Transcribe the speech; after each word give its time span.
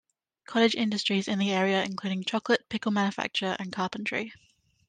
Cottage 0.47 0.73
industries 0.73 1.27
in 1.27 1.37
the 1.37 1.51
area 1.51 1.83
including 1.83 2.23
chocolate, 2.23 2.67
pickle 2.69 2.89
manufacture 2.91 3.55
and 3.59 3.71
carpentry. 3.71 4.33